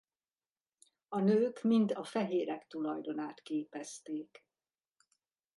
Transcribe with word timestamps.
A 1.07 1.19
nők 1.19 1.61
mind 1.61 1.91
a 1.91 2.03
fehérek 2.03 2.67
tulajdonát 2.67 3.41
képezték. 3.41 4.45